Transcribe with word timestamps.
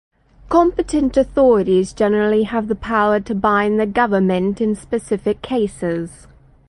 Competent 0.49 1.15
authorities 1.15 1.93
generally 1.93 2.41
have 2.41 2.67
the 2.69 2.75
power 2.75 3.19
to 3.19 3.35
bind 3.35 3.77
their 3.77 3.85
government 3.85 4.59
in 4.59 4.73
specific 4.73 5.43
cases. 5.43 6.25